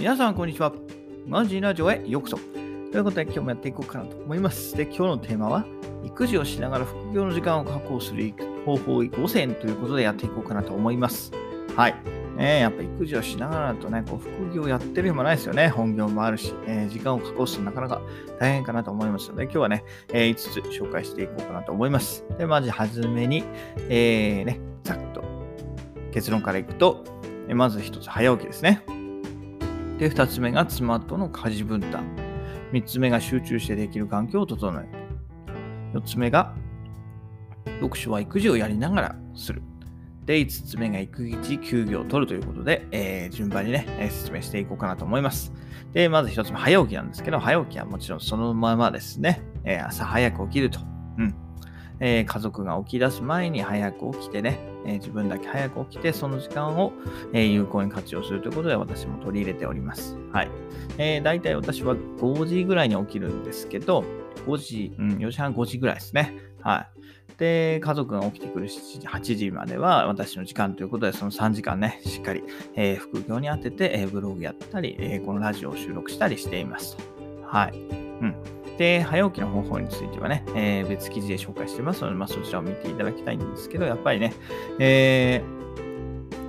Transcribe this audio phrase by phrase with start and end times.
[0.00, 0.72] 皆さん、こんにちは。
[1.26, 2.38] マジラジオへようこそ。
[2.38, 4.74] ということで、今日もやっていこうかなと思います。
[4.74, 5.66] で、今日のテーマは、
[6.06, 8.32] 育児をしながら副業の時間を確保する
[8.64, 11.32] 方法5選ということでやっていこうかなと思います。
[11.76, 11.94] はい。
[12.34, 15.68] ね、やっぱ育児をしながらだとね、こう副業やってる暇ないですよね。
[15.68, 18.00] 本業もあるし、えー、時間を確保するのなかなか
[18.38, 20.46] 大変かなと思いますので、今日はね、えー、5つ
[20.80, 22.24] 紹介していこうかなと思います。
[22.38, 23.44] で、まずはじめに、
[23.90, 25.22] えー、ね、ざっと
[26.10, 27.04] 結論からいくと、
[27.48, 28.82] えまず1つ早起きですね。
[30.00, 32.02] で、2つ目が妻との家事分担。
[32.72, 34.88] 3つ目が集中してできる環境を整える。
[35.92, 36.54] 4つ目が
[37.80, 39.60] 読書は育児をやりながらする。
[40.24, 45.52] で、5つ目が育児休業を取るということで、えー、順番にね、説明していこうかなと思います。
[45.92, 50.80] で、まず1つ目、早起きなんですけど、早起きはもちろんそのままですね、えー、朝早く起きると。
[51.18, 51.34] うん。
[52.00, 56.92] えー、家族が起き出す前に早く起きてね、えー、自分だけ早く起きて、その時間を、
[57.32, 60.16] え、有効に活用するということで私も取り入れております。
[60.32, 60.50] はい。
[60.98, 64.04] えー、大体私は5時ぐらいに起きるんですけど、
[64.46, 66.34] 5時、うん、4時半、5時ぐらいですね。
[66.62, 67.00] はい。
[67.38, 72.42] で、家族が起きてくる7時、8時までは私の時間ということで、その3時間ね、しっかり、
[72.74, 76.96] えー、副業に当てて、えー、ブログやったり、えー、このラジオを収録したりしています。
[77.44, 77.78] はい。
[77.78, 78.59] うん。
[78.80, 84.32] で、早起きの方法についてはね、えー、別記事で紹介してますので、まあ、そちらを見ていただきたいんですけど、やっぱりね、
[84.78, 85.60] えー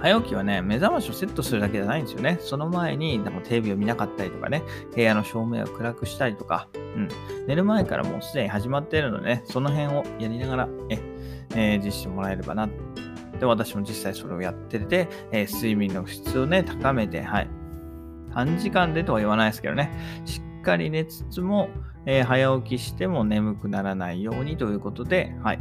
[0.00, 2.38] 早起きはね、目覚ましをセットするだけじゃないんですよね。
[2.40, 4.62] その前に、でもテレビを見なかったりとかね、
[4.94, 7.08] 部屋の照明を暗くしたりとか、うん、
[7.48, 11.00] 寝る前からもうすでに始まっているのでね、その辺をやりながら、え、
[11.56, 12.68] えー、実施してもらえればな。
[13.40, 17.48] で、私も実際それをやってて、えー、睡眠の質をね、高めて、はい。
[18.32, 19.90] 短時間でとは言わないですけどね、
[20.24, 21.70] しっかり寝つつも、
[22.06, 25.60] えー、早起きしても眠くならないようにということで、はい。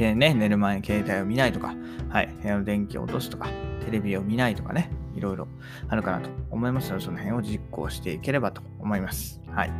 [0.00, 1.74] ね、寝る前に携帯を見ないとか、
[2.08, 3.50] はい、部屋の電気を落とすとか、
[3.84, 5.48] テレビを見ないとかね、いろいろ
[5.88, 9.42] あるかなと思いますので、その辺を実行していければと思います。
[9.50, 9.72] はい。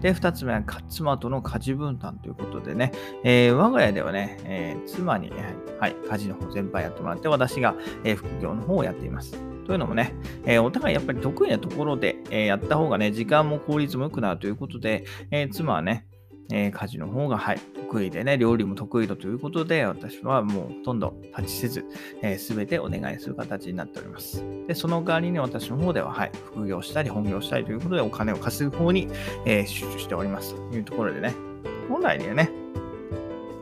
[0.00, 2.92] で、二つ目は、妻との家事分担ということでね、
[3.22, 5.30] えー、我が家ではね、えー、妻に、
[5.78, 9.40] はい、家事の方全般やってもらって、私が、えー、副業の方をやっています。
[9.68, 10.14] というのもね、
[10.46, 16.06] えー、お互いやっぱり得意なところで、えー、やった方がね、時間も効率も良くなるということで、えー、妻はね、
[16.50, 21.84] えー、家事の方が、はい、得意でね、料理も得意だということで、私はもうほとんど立ちせず、
[22.38, 24.42] す、え、べ、てお願いする形になっております。
[24.66, 29.08] で、その代わりに私の方では、はい、副業したり、本業したりということで、お金を稼ぐ方に、
[29.44, 31.34] えー、集中しておりますというところでね、
[31.90, 32.50] 本来でね、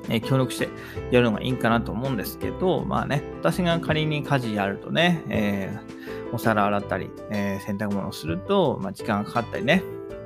[0.09, 0.69] え協力して
[1.11, 9.83] やるのがいいかなと思うんですけど、まあね、私が仮に家事やるとね、えー、お皿洗ったり、えー、洗濯物をすると、まあ、時間がかかったりね、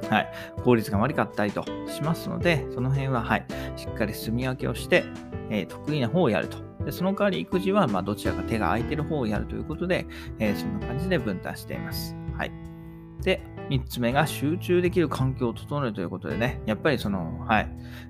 [0.08, 0.32] はい、
[0.62, 3.46] 効率が悪かったりとしますので、その辺は、はい、
[3.76, 5.04] しっかり住み分けをして、
[5.50, 6.58] えー、得意な方をやると。
[6.84, 10.06] でその代わり育児は、まあ、どちらか手が空いてる方をやるということで、
[10.38, 12.16] え、そんな感じで分担しています。
[12.36, 12.69] はい。
[13.22, 17.68] で、3つ目が集中できる環境を整えるということでね、やっぱりその、はい、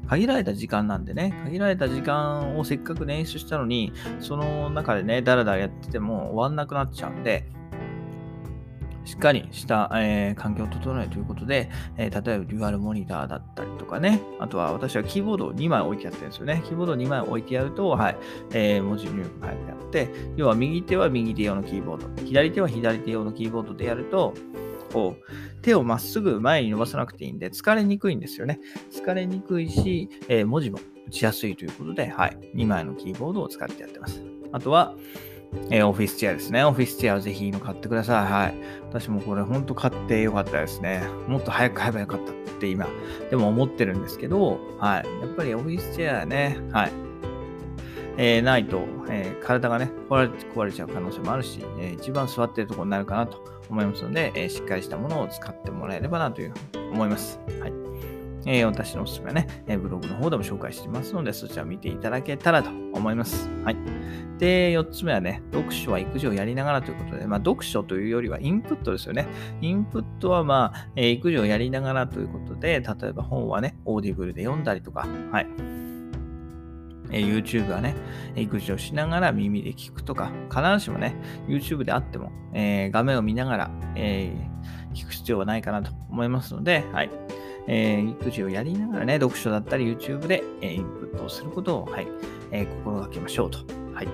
[0.08, 7.46] 限られた時間なんでね、限られた時間をせっかく練習したのに、その中でね、だらだらやってても終わんなくなっちゃうんで、
[9.04, 16.62] しっかりした、えー、環境を整えるということで、えー、例えばデュアルモニターだったりとかね、あとは私はキーボードを2枚置いてやってるんですよね。
[16.64, 18.16] キーボードを2枚置いてやると、はい、
[18.52, 24.34] えー、文字入力早くやって、要は右手は右手用のキーボード、左手は左手用のキーボードでやると、
[24.92, 28.60] こう、手をまっすぐ前に伸ばさなくていいんで、疲れにくいんですよね。
[28.90, 30.78] 疲れにくいし、えー、文字も
[31.08, 34.22] 打ちやすいということで、はい、2枚のキーボードを使ってやってます。
[34.52, 34.94] あとは、
[35.70, 36.64] えー、オフィスチェアですね。
[36.64, 38.32] オフィスチェアをぜひいいの買ってください。
[38.32, 38.54] はい。
[38.88, 41.02] 私もこれほんと買ってよかったですね。
[41.26, 42.86] もっと早く買えばよかったって今、
[43.30, 45.20] でも思ってるんですけど、はい。
[45.22, 47.09] やっぱりオフィスチェアね、はい。
[48.22, 57.40] えー、ないと、えー、体がね壊れ、ちゃう可能性もあるし、えー、一番座ってるところになるかなと思いますので、えしっかりしたものを使ってもらえればなというふうに思います。
[57.60, 57.72] はい。
[58.46, 63.48] え、私のおすすめはね、えブログの方でも紹介していますので、そちらを見ていただけたらと思います。
[63.64, 63.76] はい。
[64.38, 69.28] で、4つ目はね、読書は育児をやりながらということで、まあ、読書というよりはインプットですよね。
[69.62, 75.79] インプットは、まあ、え、育児をやりながらということで、例えば本はね、オーディブルで読んだりとか、はい。
[77.12, 77.94] え、YouTube はね、
[78.36, 81.14] 育児をしながら耳で聞くとか、必ずしもね、
[81.48, 87.10] YouTube であっても、えー、画面を見ながら、えー、聞く必要はないかなと思いますので、はい。
[87.66, 92.08] えー、育児をやりながらね、読書だったり YouTube で、えー、インプットをすることを、はい、
[92.50, 93.58] えー、心がけましょうと。
[93.94, 94.08] はい。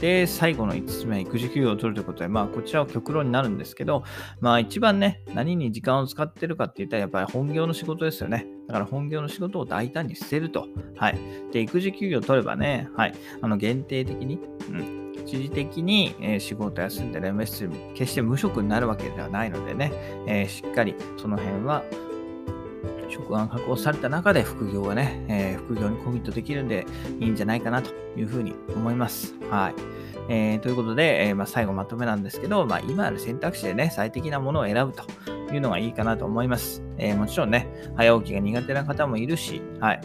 [0.00, 4.04] で、最後の5つ目育児休業を取るということで、まあ、こちらは極論になるんですけど、
[4.40, 8.46] まあ、一番ね、何に時間を使ってるかって言ったら、やっぱり本業の仕事ですよね。
[8.66, 10.68] だから本業の仕事を大胆に捨てると。
[10.96, 11.18] はい。
[11.52, 13.14] で、育児休業を取ればね、はい。
[13.40, 14.38] あの、限定的に、
[14.70, 15.06] うん。
[15.26, 17.32] 一時的に、えー、仕事休んでね、
[17.94, 19.92] 決して無職になるわけではないのでね、
[20.26, 21.82] えー、しっかりその辺は
[23.16, 26.86] 職が確保された中で副業はね、えー、副業にコミットできるんで
[27.18, 29.34] いいんじゃないかなというふうに思います。
[29.50, 29.74] はい。
[30.28, 35.04] えー、ということで、えー、まあ、最後まとめなんですけど、まあ、今ある選択肢でね、最適なものを選ぶと
[35.54, 36.82] いうのがいいかなと思います。
[36.98, 40.00] え、もちろんね、早起きが苦手な方もいるし、はい。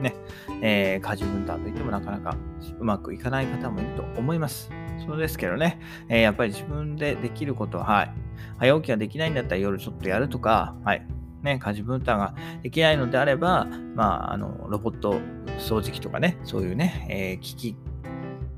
[0.00, 0.14] ね、
[0.60, 2.36] え、家事分担といってもなかなか
[2.80, 4.70] うまくいかない方もいると思います。
[5.06, 8.12] そうですけどね、え、やっぱり自分でできることは、はい。
[8.58, 11.06] 早起きができないんだったら夜ちょっとやるとか、はい。
[11.42, 15.20] ね、家事分担ができないのであれば、まあ、あの、ロボット
[15.58, 17.76] 掃除機とかね、そういうね、えー、機器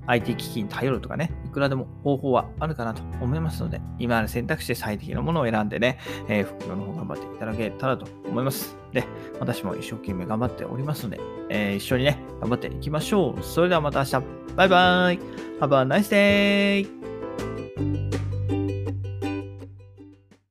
[0.07, 5.99] IT 機器に頼るとかね、いくらでも方法はあるかなと思いますので、今ある選択肢で最適なものを選んでね、
[6.29, 8.77] えー、副業の方頑張っていただけたらと思います。
[8.93, 9.05] で、
[9.41, 13.43] 私も一生懸命頑張っておりますので、えー、一緒にね、頑張っていきましょう。
[13.43, 14.23] それではまた明日。
[14.57, 15.19] バイバイ。
[15.61, 17.14] Have a nice day!